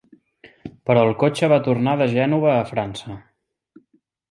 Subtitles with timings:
[0.89, 3.21] Però el cotxe va tornar de Gènova a França!